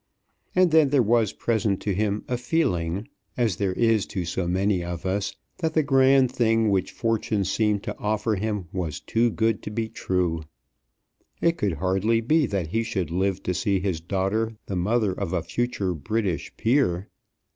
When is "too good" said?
8.99-9.61